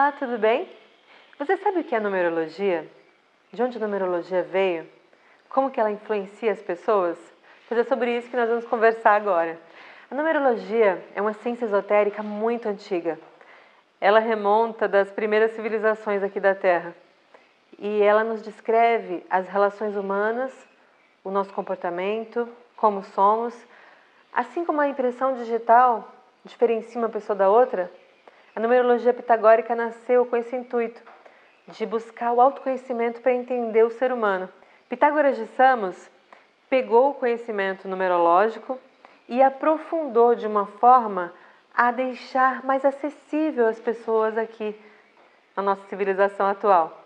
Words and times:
Olá, 0.00 0.12
tudo 0.12 0.38
bem? 0.38 0.66
Você 1.38 1.58
sabe 1.58 1.80
o 1.80 1.84
que 1.84 1.94
é 1.94 2.00
numerologia? 2.00 2.90
De 3.52 3.62
onde 3.62 3.76
a 3.76 3.80
numerologia 3.80 4.42
veio? 4.42 4.88
Como 5.50 5.70
que 5.70 5.78
ela 5.78 5.90
influencia 5.90 6.50
as 6.52 6.62
pessoas? 6.62 7.18
Pois 7.68 7.78
é 7.78 7.84
sobre 7.84 8.16
isso 8.16 8.30
que 8.30 8.36
nós 8.36 8.48
vamos 8.48 8.64
conversar 8.64 9.14
agora. 9.14 9.60
A 10.10 10.14
numerologia 10.14 11.04
é 11.14 11.20
uma 11.20 11.34
ciência 11.34 11.66
esotérica 11.66 12.22
muito 12.22 12.66
antiga. 12.66 13.20
Ela 14.00 14.20
remonta 14.20 14.88
das 14.88 15.10
primeiras 15.10 15.50
civilizações 15.50 16.22
aqui 16.22 16.40
da 16.40 16.54
Terra. 16.54 16.94
E 17.78 18.00
ela 18.00 18.24
nos 18.24 18.40
descreve 18.40 19.22
as 19.28 19.48
relações 19.48 19.94
humanas, 19.96 20.66
o 21.22 21.30
nosso 21.30 21.52
comportamento, 21.52 22.48
como 22.74 23.04
somos, 23.04 23.54
assim 24.32 24.64
como 24.64 24.80
a 24.80 24.88
impressão 24.88 25.34
digital 25.34 26.10
diferencia 26.42 26.98
uma 26.98 27.10
pessoa 27.10 27.36
da 27.36 27.50
outra, 27.50 27.92
a 28.54 28.60
numerologia 28.60 29.14
pitagórica 29.14 29.74
nasceu 29.74 30.26
com 30.26 30.36
esse 30.36 30.54
intuito 30.56 31.02
de 31.68 31.86
buscar 31.86 32.32
o 32.32 32.40
autoconhecimento 32.40 33.20
para 33.20 33.32
entender 33.32 33.84
o 33.84 33.90
ser 33.90 34.12
humano. 34.12 34.48
Pitágoras 34.88 35.36
de 35.36 35.46
Samos 35.48 36.10
pegou 36.68 37.10
o 37.10 37.14
conhecimento 37.14 37.86
numerológico 37.86 38.78
e 39.28 39.40
aprofundou 39.42 40.34
de 40.34 40.46
uma 40.46 40.66
forma 40.66 41.32
a 41.74 41.92
deixar 41.92 42.64
mais 42.64 42.84
acessível 42.84 43.66
às 43.66 43.78
pessoas 43.78 44.36
aqui 44.36 44.74
na 45.56 45.62
nossa 45.62 45.86
civilização 45.88 46.46
atual. 46.46 47.04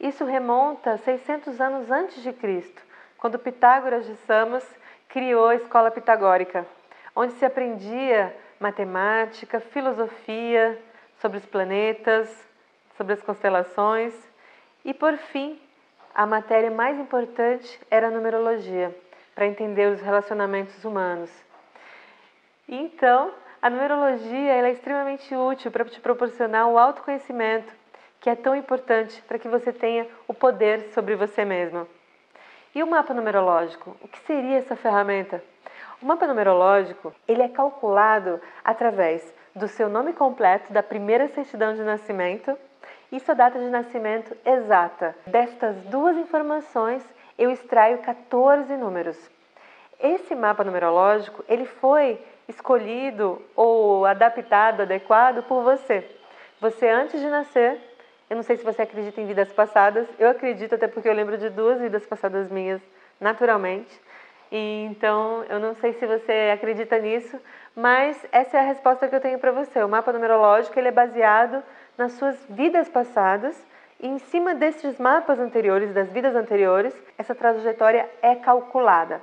Isso 0.00 0.24
remonta 0.24 0.92
a 0.92 0.98
600 0.98 1.60
anos 1.60 1.90
antes 1.90 2.22
de 2.22 2.32
Cristo, 2.32 2.82
quando 3.18 3.38
Pitágoras 3.38 4.06
de 4.06 4.16
Samos 4.26 4.64
criou 5.08 5.48
a 5.48 5.54
escola 5.54 5.90
pitagórica, 5.90 6.66
onde 7.14 7.34
se 7.34 7.44
aprendia 7.44 8.34
matemática, 8.62 9.60
filosofia, 9.60 10.78
sobre 11.20 11.38
os 11.38 11.44
planetas, 11.44 12.28
sobre 12.96 13.12
as 13.12 13.22
constelações 13.22 14.14
e, 14.84 14.94
por 14.94 15.16
fim, 15.16 15.60
a 16.14 16.24
matéria 16.24 16.70
mais 16.70 16.98
importante 16.98 17.80
era 17.90 18.06
a 18.06 18.10
numerologia, 18.10 18.94
para 19.34 19.46
entender 19.46 19.88
os 19.92 20.00
relacionamentos 20.00 20.84
humanos. 20.84 21.30
Então, 22.68 23.32
a 23.60 23.68
numerologia 23.68 24.52
é 24.52 24.70
extremamente 24.70 25.34
útil 25.34 25.70
para 25.70 25.84
te 25.84 26.00
proporcionar 26.00 26.68
o 26.68 26.78
autoconhecimento, 26.78 27.72
que 28.20 28.30
é 28.30 28.36
tão 28.36 28.54
importante 28.54 29.20
para 29.22 29.38
que 29.38 29.48
você 29.48 29.72
tenha 29.72 30.06
o 30.28 30.34
poder 30.34 30.92
sobre 30.92 31.16
você 31.16 31.44
mesmo. 31.44 31.88
E 32.74 32.82
o 32.82 32.86
mapa 32.86 33.12
numerológico? 33.12 33.96
O 34.00 34.08
que 34.08 34.18
seria 34.20 34.58
essa 34.58 34.76
ferramenta? 34.76 35.42
O 36.02 36.06
mapa 36.06 36.26
numerológico 36.26 37.14
ele 37.28 37.42
é 37.42 37.48
calculado 37.48 38.40
através 38.64 39.32
do 39.54 39.68
seu 39.68 39.88
nome 39.88 40.12
completo, 40.12 40.72
da 40.72 40.82
primeira 40.82 41.28
certidão 41.28 41.74
de 41.74 41.82
nascimento 41.82 42.58
e 43.12 43.20
sua 43.20 43.36
data 43.36 43.56
de 43.56 43.68
nascimento 43.68 44.36
exata. 44.44 45.14
Destas 45.24 45.76
duas 45.84 46.16
informações, 46.16 47.04
eu 47.38 47.52
extraio 47.52 47.98
14 47.98 48.76
números. 48.76 49.16
Esse 50.00 50.34
mapa 50.34 50.64
numerológico 50.64 51.44
ele 51.48 51.66
foi 51.66 52.20
escolhido 52.48 53.40
ou 53.54 54.04
adaptado, 54.04 54.82
adequado 54.82 55.44
por 55.44 55.62
você. 55.62 56.04
Você 56.60 56.88
antes 56.88 57.20
de 57.20 57.28
nascer, 57.28 57.80
eu 58.28 58.34
não 58.34 58.42
sei 58.42 58.56
se 58.56 58.64
você 58.64 58.82
acredita 58.82 59.20
em 59.20 59.26
vidas 59.26 59.52
passadas, 59.52 60.08
eu 60.18 60.28
acredito 60.28 60.74
até 60.74 60.88
porque 60.88 61.08
eu 61.08 61.14
lembro 61.14 61.38
de 61.38 61.48
duas 61.48 61.80
vidas 61.80 62.04
passadas 62.04 62.50
minhas 62.50 62.82
naturalmente. 63.20 64.00
Então, 64.54 65.42
eu 65.48 65.58
não 65.58 65.74
sei 65.76 65.94
se 65.94 66.06
você 66.06 66.50
acredita 66.52 66.98
nisso, 66.98 67.40
mas 67.74 68.22
essa 68.30 68.58
é 68.58 68.60
a 68.60 68.64
resposta 68.64 69.08
que 69.08 69.14
eu 69.14 69.20
tenho 69.20 69.38
para 69.38 69.50
você. 69.50 69.82
O 69.82 69.88
mapa 69.88 70.12
numerológico 70.12 70.78
ele 70.78 70.88
é 70.88 70.92
baseado 70.92 71.62
nas 71.96 72.12
suas 72.12 72.36
vidas 72.50 72.86
passadas 72.86 73.56
e 73.98 74.06
em 74.06 74.18
cima 74.18 74.54
desses 74.54 74.98
mapas 74.98 75.40
anteriores, 75.40 75.94
das 75.94 76.12
vidas 76.12 76.36
anteriores, 76.36 76.94
essa 77.16 77.34
trajetória 77.34 78.06
é 78.20 78.34
calculada. 78.34 79.22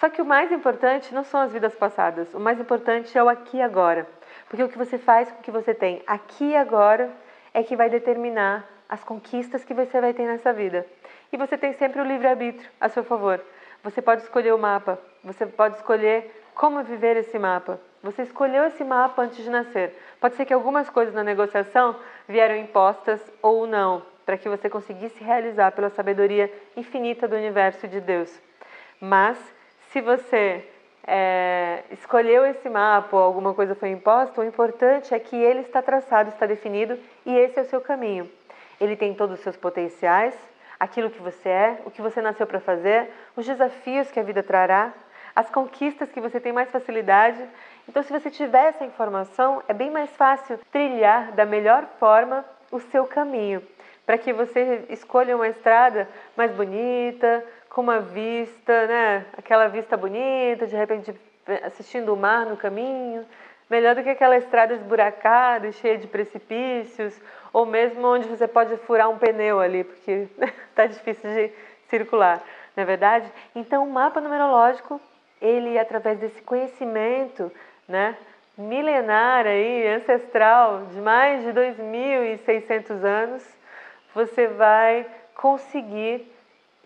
Só 0.00 0.08
que 0.08 0.22
o 0.22 0.24
mais 0.24 0.50
importante 0.50 1.14
não 1.14 1.22
são 1.22 1.40
as 1.40 1.52
vidas 1.52 1.76
passadas, 1.76 2.32
o 2.32 2.40
mais 2.40 2.58
importante 2.58 3.16
é 3.16 3.22
o 3.22 3.28
aqui 3.28 3.58
e 3.58 3.62
agora. 3.62 4.06
Porque 4.48 4.62
o 4.62 4.70
que 4.70 4.78
você 4.78 4.96
faz 4.96 5.30
com 5.30 5.40
o 5.40 5.42
que 5.42 5.50
você 5.50 5.74
tem 5.74 6.02
aqui 6.06 6.52
e 6.52 6.56
agora 6.56 7.10
é 7.52 7.62
que 7.62 7.76
vai 7.76 7.90
determinar 7.90 8.66
as 8.88 9.04
conquistas 9.04 9.66
que 9.66 9.74
você 9.74 10.00
vai 10.00 10.14
ter 10.14 10.26
nessa 10.26 10.50
vida. 10.50 10.86
E 11.30 11.36
você 11.36 11.58
tem 11.58 11.74
sempre 11.74 12.00
o 12.00 12.04
livre-arbítrio 12.04 12.70
a 12.80 12.88
seu 12.88 13.04
favor. 13.04 13.42
Você 13.86 14.02
pode 14.02 14.22
escolher 14.22 14.52
o 14.52 14.58
mapa, 14.58 14.98
você 15.22 15.46
pode 15.46 15.76
escolher 15.76 16.44
como 16.56 16.82
viver 16.82 17.16
esse 17.18 17.38
mapa. 17.38 17.78
Você 18.02 18.22
escolheu 18.22 18.64
esse 18.64 18.82
mapa 18.82 19.22
antes 19.22 19.44
de 19.44 19.48
nascer. 19.48 19.96
Pode 20.20 20.34
ser 20.34 20.44
que 20.44 20.52
algumas 20.52 20.90
coisas 20.90 21.14
na 21.14 21.22
negociação 21.22 21.94
vieram 22.26 22.56
impostas 22.56 23.20
ou 23.40 23.64
não, 23.64 24.02
para 24.24 24.36
que 24.36 24.48
você 24.48 24.68
conseguisse 24.68 25.22
realizar 25.22 25.70
pela 25.70 25.88
sabedoria 25.88 26.52
infinita 26.76 27.28
do 27.28 27.36
universo 27.36 27.86
de 27.86 28.00
Deus. 28.00 28.42
Mas, 29.00 29.38
se 29.92 30.00
você 30.00 30.64
é, 31.06 31.84
escolheu 31.92 32.44
esse 32.44 32.68
mapa 32.68 33.16
ou 33.16 33.22
alguma 33.22 33.54
coisa 33.54 33.76
foi 33.76 33.90
imposta, 33.90 34.40
o 34.40 34.44
importante 34.44 35.14
é 35.14 35.18
que 35.20 35.36
ele 35.36 35.60
está 35.60 35.80
traçado, 35.80 36.30
está 36.30 36.44
definido 36.44 36.98
e 37.24 37.38
esse 37.38 37.60
é 37.60 37.62
o 37.62 37.66
seu 37.66 37.80
caminho. 37.80 38.28
Ele 38.80 38.96
tem 38.96 39.14
todos 39.14 39.36
os 39.38 39.44
seus 39.44 39.56
potenciais, 39.56 40.34
aquilo 40.78 41.10
que 41.10 41.20
você 41.20 41.48
é, 41.48 41.82
o 41.84 41.90
que 41.90 42.02
você 42.02 42.20
nasceu 42.20 42.46
para 42.46 42.60
fazer, 42.60 43.10
os 43.36 43.46
desafios 43.46 44.10
que 44.10 44.20
a 44.20 44.22
vida 44.22 44.42
trará, 44.42 44.92
as 45.34 45.50
conquistas 45.50 46.10
que 46.10 46.20
você 46.20 46.40
tem 46.40 46.52
mais 46.52 46.70
facilidade. 46.70 47.42
Então, 47.88 48.02
se 48.02 48.12
você 48.12 48.30
tiver 48.30 48.68
essa 48.68 48.84
informação, 48.84 49.62
é 49.68 49.74
bem 49.74 49.90
mais 49.90 50.10
fácil 50.16 50.58
trilhar 50.72 51.32
da 51.32 51.44
melhor 51.44 51.86
forma 51.98 52.44
o 52.70 52.80
seu 52.80 53.06
caminho, 53.06 53.62
para 54.04 54.18
que 54.18 54.32
você 54.32 54.86
escolha 54.88 55.36
uma 55.36 55.48
estrada 55.48 56.08
mais 56.36 56.50
bonita, 56.52 57.44
com 57.68 57.82
uma 57.82 58.00
vista, 58.00 58.86
né? 58.86 59.26
Aquela 59.36 59.68
vista 59.68 59.96
bonita, 59.96 60.66
de 60.66 60.74
repente 60.74 61.14
assistindo 61.62 62.12
o 62.12 62.16
mar 62.16 62.46
no 62.46 62.56
caminho, 62.56 63.24
melhor 63.68 63.94
do 63.94 64.02
que 64.02 64.10
aquela 64.10 64.36
estrada 64.36 64.74
esburacada, 64.74 65.72
cheia 65.72 65.98
de 65.98 66.06
precipícios, 66.06 67.20
ou 67.52 67.66
mesmo 67.66 68.06
onde 68.06 68.28
você 68.28 68.46
pode 68.46 68.76
furar 68.78 69.08
um 69.08 69.18
pneu 69.18 69.60
ali, 69.60 69.84
porque 69.84 70.28
está 70.68 70.86
difícil 70.86 71.30
de 71.30 71.52
circular, 71.88 72.42
não 72.76 72.82
é 72.82 72.86
verdade? 72.86 73.30
Então, 73.54 73.84
o 73.84 73.90
mapa 73.90 74.20
numerológico, 74.20 75.00
ele 75.40 75.78
através 75.78 76.18
desse 76.18 76.40
conhecimento, 76.42 77.50
né, 77.88 78.16
milenar 78.56 79.46
aí, 79.46 79.86
ancestral, 79.88 80.86
de 80.86 81.00
mais 81.00 81.42
de 81.44 81.52
2.600 81.52 83.04
anos, 83.04 83.56
você 84.14 84.46
vai 84.46 85.06
conseguir 85.34 86.32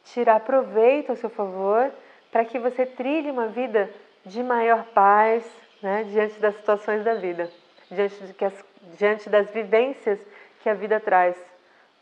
tirar 0.05 0.41
proveito 0.41 1.11
ao 1.11 1.17
seu 1.17 1.31
favor 1.31 1.91
para 2.33 2.45
que 2.45 2.59
você 2.59 2.85
trilhe 2.85 3.31
uma 3.31 3.47
vida 3.47 3.91
de 4.25 4.43
maior 4.43 4.85
paz, 4.87 5.45
né, 5.83 6.05
diante 6.05 6.39
das 6.41 6.55
situações 6.57 7.05
da 7.05 7.15
vida, 7.15 7.51
diante, 7.91 8.27
de 8.27 8.35
que 8.35 8.45
as, 8.45 8.65
diante 8.99 9.29
das 9.29 9.51
vivências 9.51 10.19
que 10.63 10.69
a 10.69 10.75
vida 10.75 11.01
traz 11.01 11.37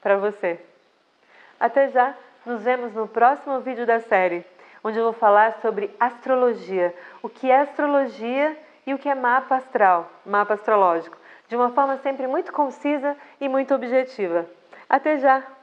para 0.00 0.16
você. 0.16 0.61
Até 1.59 1.88
já, 1.88 2.15
nos 2.44 2.62
vemos 2.62 2.93
no 2.94 3.06
próximo 3.06 3.61
vídeo 3.61 3.87
da 3.87 4.00
série, 4.00 4.44
onde 4.83 4.99
eu 4.99 5.05
vou 5.05 5.12
falar 5.12 5.55
sobre 5.61 5.94
astrologia, 5.99 6.94
o 7.22 7.28
que 7.28 7.50
é 7.50 7.61
astrologia 7.61 8.56
e 8.87 8.94
o 8.94 8.99
que 8.99 9.08
é 9.08 9.14
mapa 9.14 9.56
astral, 9.56 10.11
mapa 10.25 10.55
astrológico, 10.55 11.17
de 11.49 11.56
uma 11.56 11.70
forma 11.70 11.97
sempre 11.99 12.26
muito 12.26 12.53
concisa 12.53 13.17
e 13.41 13.49
muito 13.49 13.75
objetiva. 13.75 14.47
Até 14.88 15.19
já! 15.19 15.57